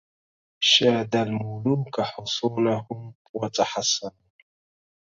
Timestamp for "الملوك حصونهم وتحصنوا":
1.15-4.29